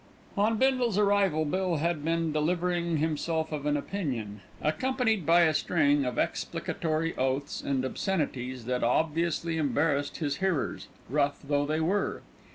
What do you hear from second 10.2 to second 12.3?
hearers, rough though they were.